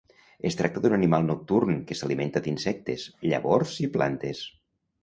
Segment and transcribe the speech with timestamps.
[0.49, 4.47] Es tracta d'un animal nocturn que s'alimenta d'insectes, llavors i plantes.